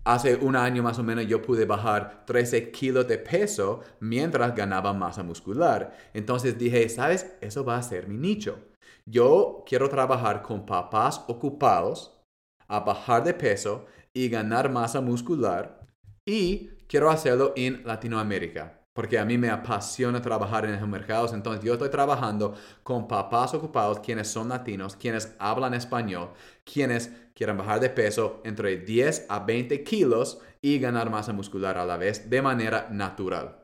hace 0.05 0.35
un 0.37 0.57
año 0.57 0.83
más 0.83 0.99
o 0.99 1.05
menos 1.05 1.27
yo 1.27 1.41
pude 1.41 1.65
bajar 1.65 2.25
13 2.27 2.73
kilos 2.73 3.07
de 3.07 3.19
peso 3.19 3.81
mientras 4.01 4.55
ganaba 4.55 4.93
masa 4.93 5.23
muscular. 5.23 5.97
Entonces 6.13 6.59
dije, 6.59 6.89
¿sabes? 6.89 7.37
Eso 7.41 7.65
va 7.65 7.77
a 7.77 7.83
ser 7.83 8.09
mi 8.09 8.17
nicho. 8.17 8.59
Yo 9.07 9.65
quiero 9.67 9.89
trabajar 9.89 10.43
con 10.43 10.67
papás 10.67 11.25
ocupados 11.29 12.21
a 12.69 12.81
bajar 12.81 13.25
de 13.25 13.35
peso 13.35 13.87
y 14.13 14.29
ganar 14.29 14.71
masa 14.71 15.01
muscular 15.01 15.87
y 16.27 16.71
quiero 16.93 17.09
hacerlo 17.09 17.55
en 17.57 17.83
Latinoamérica. 17.87 18.79
Porque 18.93 19.19
a 19.19 19.25
mí 19.25 19.39
me 19.39 19.49
apasiona 19.49 20.21
trabajar 20.21 20.67
en 20.67 20.75
esos 20.75 20.87
mercados. 20.87 21.33
Entonces 21.33 21.65
yo 21.65 21.73
estoy 21.73 21.89
trabajando 21.89 22.55
con 22.83 23.09
papás 23.09 23.55
ocupados, 23.55 24.01
quienes 24.01 24.29
son 24.29 24.51
latinos, 24.51 24.97
quienes 24.97 25.35
hablan 25.39 25.73
español, 25.73 26.33
quienes 26.71 27.11
quieren 27.35 27.57
bajar 27.57 27.81
de 27.81 27.89
peso 27.89 28.43
entre 28.45 28.77
10 28.77 29.25
a 29.31 29.39
20 29.39 29.83
kilos 29.83 30.43
y 30.61 30.79
ganar 30.79 31.09
masa 31.09 31.33
muscular 31.33 31.79
a 31.79 31.87
la 31.87 31.97
vez 31.97 32.29
de 32.29 32.43
manera 32.43 32.89
natural. 32.91 33.57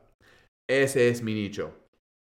Ese 0.67 1.09
es 1.09 1.21
mi 1.21 1.35
nicho. 1.35 1.75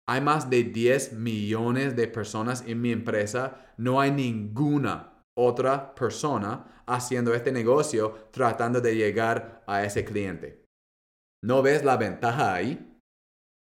Hay 0.10 0.22
más 0.22 0.50
de 0.50 0.64
10 0.64 1.14
millones 1.14 1.96
de 1.96 2.08
personas 2.08 2.64
en 2.66 2.82
mi 2.82 2.92
empresa. 2.92 3.72
No 3.78 4.02
hay 4.02 4.10
ninguna 4.10 5.22
otra 5.38 5.94
persona 5.94 6.84
haciendo 6.88 7.36
este 7.36 7.52
negocio 7.52 8.30
tratando 8.32 8.82
de 8.82 8.96
llegar 8.96 9.64
a 9.68 9.84
ese 9.84 10.04
cliente. 10.04 10.67
¿No 11.44 11.62
ves 11.62 11.84
la 11.84 11.98
ventaja 11.98 12.54
ahí? 12.54 13.00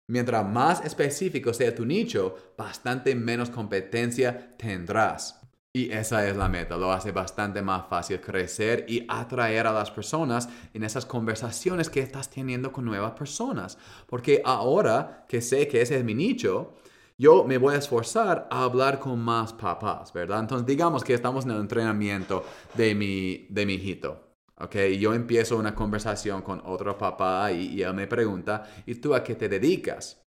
Mientras 0.09 0.49
más 0.49 0.85
específico 0.85 1.53
sea 1.53 1.75
tu 1.75 1.85
nicho, 1.85 2.37
bastante 2.57 3.15
menos 3.15 3.51
competencia 3.51 4.57
tendrás. 4.57 5.43
Y 5.75 5.93
esa 5.93 6.27
es 6.27 6.37
la 6.37 6.49
meta, 6.49 6.79
lo 6.79 6.91
hace 6.91 7.13
bastante 7.13 7.61
más 7.61 7.87
fácil 7.87 8.19
crecer 8.19 8.87
y 8.89 9.05
atraer 9.09 9.67
a 9.67 9.73
las 9.73 9.91
personas 9.91 10.49
en 10.73 10.85
esas 10.85 11.05
conversaciones 11.05 11.91
que 11.91 12.01
estás 12.01 12.31
teniendo 12.31 12.73
con 12.73 12.87
nuevas 12.87 13.13
personas. 13.13 13.77
Porque 14.07 14.41
ahora 14.43 15.27
que 15.29 15.43
sé 15.43 15.69
que 15.69 15.83
ese 15.83 15.99
es 15.99 16.05
mi 16.05 16.15
nicho, 16.15 16.77
yo 17.19 17.45
me 17.45 17.59
voy 17.59 17.75
a 17.75 17.79
esforzar 17.79 18.49
a 18.51 18.65
hablar 18.65 18.99
con 19.01 19.19
más 19.21 19.53
papás, 19.53 20.15
¿verdad? 20.15 20.41
Entonces 20.41 20.67
digamos 20.67 21.05
que 21.05 21.13
estamos 21.13 21.45
en 21.45 21.51
el 21.51 21.61
entrenamiento 21.61 22.43
de 22.73 22.95
mi, 22.95 23.47
de 23.51 23.67
mi 23.67 23.75
hijito. 23.75 24.26
¿Ok? 24.61 24.75
Y 24.91 24.99
yo 24.99 25.15
empiezo 25.15 25.57
una 25.57 25.75
conversación 25.75 26.43
con 26.43 26.63
otro 26.65 26.97
papá 26.97 27.53
y, 27.53 27.83
él 27.83 27.95
me 27.95 28.07
pregunta, 28.07 28.69
¿y 28.87 28.97
tú 28.97 29.15
a 29.15 29.23
qué 29.23 29.35
te 29.35 29.49
dedicas? 29.49 30.23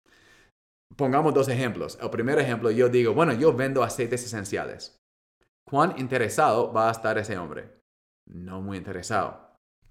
Pongamos 0.96 1.34
dos 1.34 1.48
ejemplos. 1.50 1.98
El 2.01 2.10
primer 2.10 2.39
ejemplo, 2.39 2.72
yo 2.72 2.89
digo, 2.89 3.13
bueno, 3.13 3.34
yo 3.34 3.53
vendo 3.53 3.84
aceites 3.84 4.24
esenciales. 4.24 4.98
¿Cuán 5.67 5.96
interesado 5.98 6.72
va 6.72 6.89
a 6.89 6.91
estar 6.91 7.17
ese 7.17 7.38
hombre? 7.38 7.82
No 8.27 8.62
muy 8.62 8.77
interesado. 8.77 9.46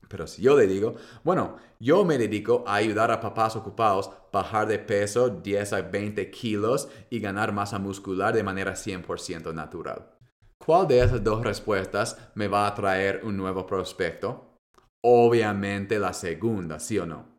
Pero 0.08 0.26
si 0.26 0.42
yo 0.42 0.56
le 0.56 0.66
digo, 0.66 0.94
bueno, 1.24 1.56
yo 1.80 2.04
me 2.04 2.18
dedico 2.18 2.64
a 2.66 2.76
ayudar 2.76 3.10
a 3.10 3.20
papás 3.20 3.56
ocupados 3.56 4.10
bajar 4.32 4.68
de 4.68 4.78
peso 4.78 5.28
10 5.28 5.72
a 5.72 5.82
20 5.82 6.30
kilos 6.30 6.88
y 7.10 7.20
ganar 7.20 7.52
masa 7.52 7.78
muscular 7.78 8.34
de 8.34 8.42
manera 8.42 8.72
100% 8.74 9.52
natural. 9.52 10.13
¿Cuál 10.64 10.88
de 10.88 11.02
esas 11.02 11.22
dos 11.22 11.44
respuestas 11.44 12.16
me 12.36 12.48
va 12.48 12.66
a 12.66 12.74
traer 12.74 13.20
un 13.22 13.36
nuevo 13.36 13.66
prospecto? 13.66 14.56
Obviamente 15.02 15.98
la 15.98 16.14
segunda, 16.14 16.80
¿sí 16.80 16.98
o 16.98 17.04
no? 17.04 17.38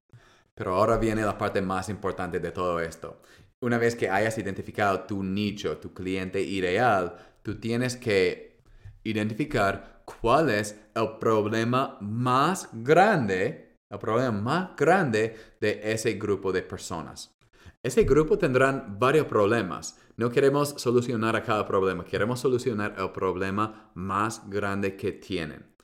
Pero 0.54 0.76
ahora 0.76 0.98
viene 0.98 1.24
la 1.24 1.36
parte 1.36 1.60
más 1.60 1.90
importante 1.90 2.40
de 2.40 2.52
todo 2.52 2.80
esto. 2.80 3.24
Una 3.62 3.80
vez 3.80 3.96
que 3.96 4.12
hayas 4.12 4.38
identificado 4.38 5.02
tu 5.02 5.24
nicho, 5.24 5.80
tu 5.80 5.92
cliente 5.92 6.40
ideal, 6.40 7.16
tú 7.42 7.60
tienes 7.60 7.96
que 7.96 8.62
identificar 9.04 10.04
cuál 10.06 10.52
es 10.52 10.80
el 10.94 11.18
problema 11.20 11.98
más 12.02 12.70
grande, 12.74 13.76
el 13.90 13.98
problema 13.98 14.32
más 14.34 14.76
grande 14.78 15.36
de 15.60 15.82
ese 15.84 16.14
grupo 16.14 16.52
de 16.52 16.62
personas. 16.62 17.35
Ese 17.84 18.04
grupo 18.04 18.38
tendrán 18.38 18.98
varios 19.00 19.28
problemas. 19.28 20.00
No 20.18 20.30
queremos 20.30 20.70
solucionar 20.78 21.36
a 21.36 21.44
cada 21.44 21.68
problema, 21.68 22.06
queremos 22.06 22.40
solucionar 22.40 22.96
el 22.98 23.12
problema 23.12 23.92
más 23.94 24.50
grande 24.50 24.96
que 24.96 25.12
tienen. 25.12 25.76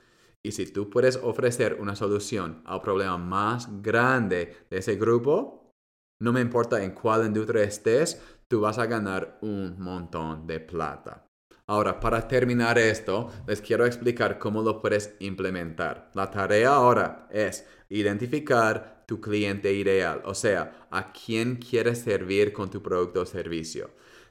Y 0.43 0.51
si 0.53 0.65
tú 0.71 0.89
puedes 0.89 1.17
ofrecer 1.17 1.77
una 1.79 1.95
solución 1.95 2.63
al 2.65 2.81
problema 2.81 3.17
más 3.17 3.81
grande 3.81 4.65
de 4.69 4.77
ese 4.77 4.95
grupo, 4.95 5.73
no 6.19 6.33
me 6.33 6.41
importa 6.41 6.83
en 6.83 6.91
cuál 6.91 7.25
industria 7.25 7.63
estés, 7.63 8.21
tú 8.47 8.61
vas 8.61 8.77
a 8.77 8.85
ganar 8.85 9.38
un 9.41 9.79
montón 9.79 10.47
de 10.47 10.59
plata. 10.59 11.27
Ahora, 11.67 12.00
para 12.00 12.27
terminar 12.27 12.77
esto, 12.77 13.29
les 13.47 13.61
quiero 13.61 13.85
explicar 13.85 14.38
cómo 14.39 14.61
lo 14.61 14.81
puedes 14.81 15.15
implementar. 15.19 16.11
La 16.13 16.29
tarea 16.29 16.73
ahora 16.73 17.27
es 17.31 17.65
identificar 17.89 19.00
tu 19.11 19.19
cliente 19.19 19.73
ideal, 19.73 20.21
o 20.23 20.33
sea, 20.33 20.87
a 20.89 21.11
quién 21.11 21.57
quieres 21.57 21.99
servir 21.99 22.53
con 22.53 22.69
tu 22.69 22.81
producto 22.81 23.19
o 23.23 23.25
servicio. 23.25 23.89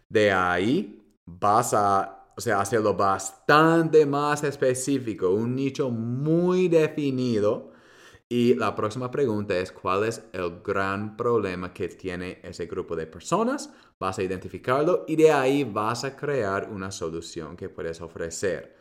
De 0.08 0.32
ahí 0.32 1.02
vas 1.26 1.74
a, 1.74 2.32
o 2.34 2.40
sea, 2.40 2.62
hacerlo 2.62 2.94
bastante 2.94 4.06
más 4.06 4.42
específico, 4.42 5.28
un 5.28 5.54
nicho 5.54 5.90
muy 5.90 6.68
definido. 6.68 7.72
Y 8.26 8.54
la 8.54 8.74
próxima 8.74 9.10
pregunta 9.10 9.54
es, 9.58 9.70
¿cuál 9.70 10.04
es 10.04 10.22
el 10.32 10.62
gran 10.62 11.14
problema 11.14 11.74
que 11.74 11.88
tiene 11.90 12.40
ese 12.42 12.64
grupo 12.64 12.96
de 12.96 13.06
personas? 13.06 13.68
Vas 13.98 14.18
a 14.18 14.22
identificarlo 14.22 15.04
y 15.06 15.16
de 15.16 15.30
ahí 15.30 15.64
vas 15.64 16.04
a 16.04 16.16
crear 16.16 16.70
una 16.70 16.90
solución 16.90 17.54
que 17.54 17.68
puedes 17.68 18.00
ofrecer. 18.00 18.74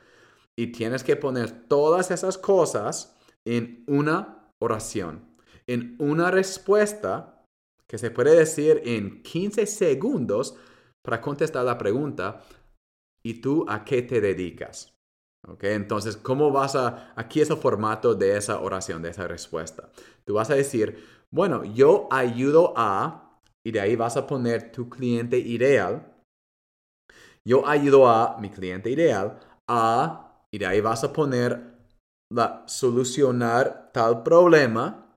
Y 0.55 0.67
tienes 0.67 1.03
que 1.03 1.17
poner 1.17 1.67
todas 1.67 2.09
esas 2.09 2.37
cosas 2.37 3.17
en 3.43 3.83
una 3.87 4.53
oración 4.59 5.28
en 5.69 5.95
una 5.99 6.31
respuesta 6.31 7.45
que 7.87 7.99
se 7.99 8.09
puede 8.09 8.35
decir 8.35 8.81
en 8.85 9.21
15 9.21 9.67
segundos 9.67 10.55
para 11.03 11.21
contestar 11.21 11.63
la 11.63 11.77
pregunta, 11.77 12.41
¿y 13.23 13.35
tú 13.35 13.65
a 13.69 13.85
qué 13.85 14.01
te 14.01 14.19
dedicas? 14.19 14.95
¿Ok? 15.47 15.63
Entonces, 15.65 16.17
¿cómo 16.17 16.51
vas 16.51 16.75
a, 16.75 17.13
aquí 17.15 17.41
es 17.41 17.51
el 17.51 17.57
formato 17.57 18.15
de 18.15 18.35
esa 18.35 18.59
oración, 18.61 19.03
de 19.03 19.09
esa 19.09 19.27
respuesta? 19.27 19.91
Tú 20.25 20.33
vas 20.33 20.49
a 20.49 20.55
decir, 20.55 21.03
bueno, 21.29 21.63
yo 21.63 22.07
ayudo 22.11 22.73
a, 22.75 23.39
y 23.63 23.71
de 23.71 23.79
ahí 23.79 23.95
vas 23.95 24.17
a 24.17 24.25
poner 24.25 24.71
tu 24.71 24.89
cliente 24.89 25.37
ideal. 25.37 26.15
Yo 27.45 27.67
ayudo 27.67 28.09
a 28.09 28.37
mi 28.39 28.49
cliente 28.49 28.89
ideal 28.89 29.39
a, 29.67 30.45
y 30.51 30.57
de 30.57 30.65
ahí 30.65 30.81
vas 30.81 31.03
a 31.03 31.13
poner 31.13 31.77
la 32.31 32.63
solucionar 32.67 33.91
tal 33.93 34.23
problema 34.23 35.08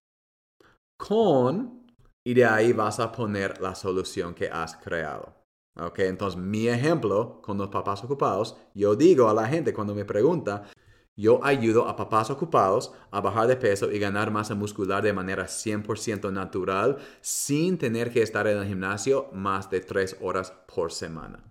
con, 1.06 1.85
y 2.23 2.32
de 2.35 2.44
ahí 2.44 2.73
vas 2.73 3.00
a 3.00 3.11
poner 3.11 3.61
la 3.61 3.75
solución 3.75 4.35
que 4.35 4.49
has 4.49 4.76
creado. 4.76 5.35
Ok, 5.75 5.99
entonces 6.00 6.40
mi 6.40 6.68
ejemplo 6.68 7.40
con 7.42 7.59
los 7.59 7.71
papás 7.71 8.04
ocupados, 8.04 8.56
yo 8.75 8.94
digo 8.94 9.28
a 9.28 9.35
la 9.35 9.49
gente 9.49 9.73
cuando 9.73 9.97
me 9.97 10.04
pregunta, 10.04 10.71
yo 11.16 11.44
ayudo 11.44 11.88
a 11.88 11.97
papás 11.97 12.30
ocupados 12.30 12.92
a 13.11 13.21
bajar 13.21 13.49
de 13.49 13.56
peso 13.56 13.90
y 13.90 13.99
ganar 13.99 14.30
masa 14.30 14.54
muscular 14.54 15.02
de 15.02 15.12
manera 15.12 15.47
100% 15.47 16.32
natural 16.32 16.99
sin 17.21 17.78
tener 17.78 18.12
que 18.12 18.23
estar 18.23 18.47
en 18.47 18.59
el 18.59 18.68
gimnasio 18.68 19.28
más 19.32 19.71
de 19.71 19.80
tres 19.80 20.16
horas 20.21 20.52
por 20.73 20.92
semana. 20.92 21.42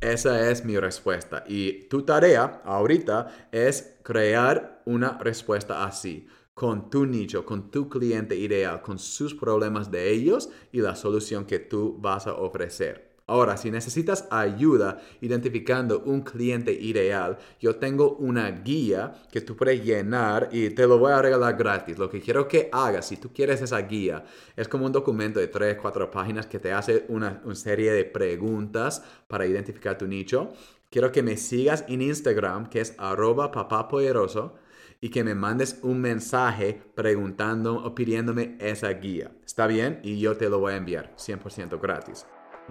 Esa 0.00 0.50
es 0.50 0.64
mi 0.64 0.78
respuesta. 0.78 1.44
Y 1.46 1.88
tu 1.88 2.02
tarea 2.02 2.60
ahorita 2.64 3.48
es 3.52 3.98
crear 4.02 4.82
una 4.84 5.18
respuesta 5.18 5.84
así, 5.84 6.26
con 6.60 6.90
tu 6.90 7.06
nicho, 7.06 7.46
con 7.46 7.70
tu 7.70 7.88
cliente 7.88 8.36
ideal, 8.36 8.82
con 8.82 8.98
sus 8.98 9.34
problemas 9.34 9.90
de 9.90 10.10
ellos 10.10 10.50
y 10.72 10.82
la 10.82 10.94
solución 10.94 11.46
que 11.46 11.58
tú 11.58 11.96
vas 11.98 12.26
a 12.26 12.34
ofrecer. 12.34 13.12
Ahora, 13.26 13.56
si 13.56 13.70
necesitas 13.70 14.28
ayuda 14.30 15.00
identificando 15.22 16.00
un 16.00 16.20
cliente 16.20 16.70
ideal, 16.70 17.38
yo 17.58 17.76
tengo 17.76 18.12
una 18.16 18.50
guía 18.50 19.14
que 19.32 19.40
tú 19.40 19.56
puedes 19.56 19.82
llenar 19.82 20.50
y 20.52 20.68
te 20.68 20.86
lo 20.86 20.98
voy 20.98 21.12
a 21.12 21.22
regalar 21.22 21.56
gratis. 21.56 21.96
Lo 21.96 22.10
que 22.10 22.20
quiero 22.20 22.46
que 22.46 22.68
hagas, 22.70 23.08
si 23.08 23.16
tú 23.16 23.30
quieres 23.32 23.62
esa 23.62 23.78
guía, 23.78 24.26
es 24.54 24.68
como 24.68 24.84
un 24.84 24.92
documento 24.92 25.40
de 25.40 25.48
3, 25.48 25.78
4 25.80 26.10
páginas 26.10 26.44
que 26.44 26.58
te 26.58 26.74
hace 26.74 27.06
una, 27.08 27.40
serie 27.54 27.90
de 27.90 28.04
preguntas 28.04 29.02
para 29.28 29.46
identificar 29.46 29.96
tu 29.96 30.06
nicho. 30.06 30.52
Quiero 30.90 31.10
que 31.10 31.22
me 31.22 31.38
sigas 31.38 31.86
en 31.88 32.02
Instagram, 32.02 32.68
que 32.68 32.82
es 32.82 32.94
arroba 32.98 33.50
papapoderoso 33.50 34.59
y 35.00 35.08
que 35.08 35.24
me 35.24 35.34
mandes 35.34 35.78
un 35.82 36.00
mensaje 36.00 36.80
preguntando 36.94 37.76
o 37.76 37.94
pidiéndome 37.94 38.56
esa 38.60 38.90
guía. 38.90 39.30
¿Está 39.44 39.66
bien? 39.66 40.00
Y 40.02 40.18
yo 40.18 40.36
te 40.36 40.48
lo 40.48 40.60
voy 40.60 40.74
a 40.74 40.76
enviar 40.76 41.14
100% 41.16 41.80
gratis. 41.80 42.26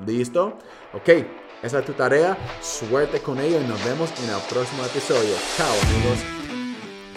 ¿Listo? 0.05 0.57
Ok, 0.93 1.09
esa 1.63 1.79
es 1.79 1.85
tu 1.85 1.93
tarea. 1.93 2.37
Suerte 2.61 3.19
con 3.19 3.39
ello 3.39 3.59
y 3.59 3.67
nos 3.67 3.83
vemos 3.83 4.11
en 4.23 4.29
el 4.29 4.41
próximo 4.49 4.85
episodio. 4.85 5.35
Chao 5.57 5.73
amigos. 5.83 6.39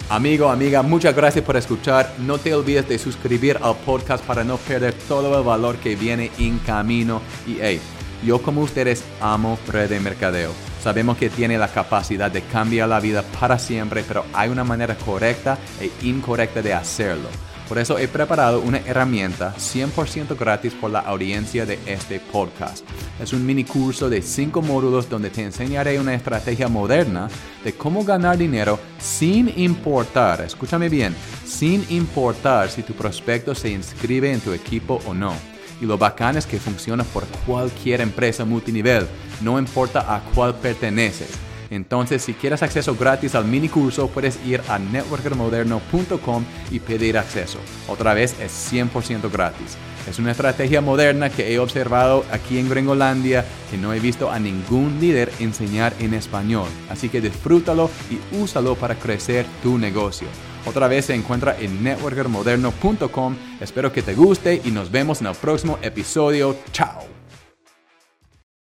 Amigo, 0.09 0.49
amiga, 0.49 0.81
muchas 0.81 1.15
gracias 1.15 1.45
por 1.45 1.55
escuchar. 1.55 2.13
No 2.19 2.37
te 2.37 2.53
olvides 2.53 2.87
de 2.89 2.99
suscribir 2.99 3.57
al 3.61 3.75
podcast 3.77 4.23
para 4.25 4.43
no 4.43 4.57
perder 4.57 4.93
todo 5.07 5.37
el 5.37 5.45
valor 5.45 5.77
que 5.77 5.95
viene 5.95 6.29
en 6.37 6.59
camino. 6.59 7.21
Y 7.47 7.57
hey, 7.61 7.79
yo 8.25 8.41
como 8.41 8.61
ustedes 8.61 9.03
amo 9.21 9.57
red 9.67 9.89
de 9.89 9.99
mercadeo. 9.99 10.72
Sabemos 10.83 11.17
que 11.17 11.29
tiene 11.29 11.57
la 11.57 11.69
capacidad 11.69 12.29
de 12.29 12.41
cambiar 12.41 12.89
la 12.89 12.99
vida 12.99 13.23
para 13.39 13.57
siempre, 13.57 14.03
pero 14.05 14.25
hay 14.33 14.49
una 14.49 14.65
manera 14.65 14.95
correcta 14.97 15.57
e 15.79 15.89
incorrecta 16.05 16.61
de 16.61 16.73
hacerlo. 16.73 17.29
Por 17.69 17.77
eso 17.77 17.97
he 17.97 18.09
preparado 18.09 18.59
una 18.59 18.79
herramienta 18.79 19.55
100% 19.55 20.37
gratis 20.37 20.73
por 20.73 20.91
la 20.91 20.99
audiencia 20.99 21.65
de 21.65 21.79
este 21.85 22.19
podcast. 22.19 22.85
Es 23.17 23.31
un 23.31 23.45
mini 23.45 23.63
curso 23.63 24.09
de 24.09 24.21
5 24.21 24.61
módulos 24.61 25.09
donde 25.09 25.29
te 25.29 25.43
enseñaré 25.43 25.97
una 26.01 26.15
estrategia 26.15 26.67
moderna 26.67 27.29
de 27.63 27.71
cómo 27.71 28.03
ganar 28.03 28.37
dinero 28.37 28.77
sin 28.99 29.53
importar, 29.57 30.41
escúchame 30.41 30.89
bien, 30.89 31.15
sin 31.45 31.85
importar 31.91 32.69
si 32.69 32.83
tu 32.83 32.93
prospecto 32.93 33.55
se 33.55 33.69
inscribe 33.69 34.33
en 34.33 34.41
tu 34.41 34.51
equipo 34.51 34.99
o 35.05 35.13
no. 35.13 35.52
Y 35.83 35.85
lo 35.85 35.97
bacán 35.97 36.37
es 36.37 36.45
que 36.45 36.61
funciona 36.61 37.03
por 37.03 37.25
cualquier 37.45 37.99
empresa 37.99 38.45
multinivel, 38.45 39.05
no 39.41 39.59
importa 39.59 40.15
a 40.15 40.21
cuál 40.33 40.55
perteneces. 40.55 41.27
Entonces, 41.69 42.21
si 42.21 42.33
quieres 42.33 42.63
acceso 42.63 42.95
gratis 42.95 43.35
al 43.35 43.43
mini 43.43 43.67
curso, 43.67 44.07
puedes 44.07 44.39
ir 44.45 44.61
a 44.69 44.79
networkermoderno.com 44.79 46.45
y 46.71 46.79
pedir 46.79 47.17
acceso. 47.17 47.59
Otra 47.89 48.13
vez 48.13 48.33
es 48.39 48.71
100% 48.71 49.29
gratis. 49.29 49.75
Es 50.09 50.19
una 50.19 50.31
estrategia 50.31 50.79
moderna 50.79 51.29
que 51.29 51.53
he 51.53 51.59
observado 51.59 52.23
aquí 52.31 52.59
en 52.59 52.69
Gringolandia 52.69 53.43
que 53.69 53.77
no 53.77 53.93
he 53.93 53.99
visto 53.99 54.31
a 54.31 54.39
ningún 54.39 55.01
líder 55.01 55.33
enseñar 55.41 55.93
en 55.99 56.13
español. 56.13 56.69
Así 56.89 57.09
que 57.09 57.19
disfrútalo 57.19 57.89
y 58.09 58.37
úsalo 58.37 58.75
para 58.75 58.95
crecer 58.95 59.45
tu 59.61 59.77
negocio. 59.77 60.29
Otra 60.65 60.87
vez 60.87 61.05
se 61.05 61.15
encuentra 61.15 61.57
en 61.59 61.83
networkermoderno.com. 61.83 63.35
Espero 63.59 63.91
que 63.91 64.01
te 64.01 64.15
guste 64.15 64.61
y 64.63 64.71
nos 64.71 64.91
vemos 64.91 65.21
en 65.21 65.27
el 65.27 65.35
próximo 65.35 65.77
episodio. 65.81 66.55
Chao. 66.71 67.12